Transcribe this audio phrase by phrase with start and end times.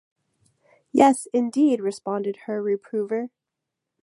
[0.91, 3.29] ‘Yes, indeed,’ responded her reprover.